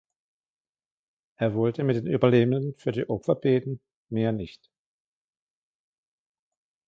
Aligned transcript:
Er 1.35 1.53
wollte 1.53 1.83
mit 1.83 1.95
den 1.95 2.07
Überlebenden 2.07 2.73
für 2.75 2.91
die 2.91 3.07
Opfer 3.07 3.35
beten, 3.35 3.79
mehr 4.09 4.31
nicht. 4.31 4.71